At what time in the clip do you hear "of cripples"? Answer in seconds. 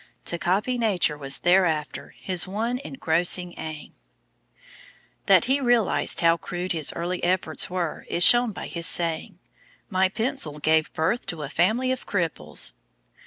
11.91-12.73